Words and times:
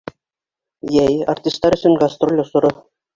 —Йәй— 0.95 1.19
артистар 1.33 1.77
өсөн 1.79 1.99
гастроль 2.05 2.43
осоро. 2.45 2.73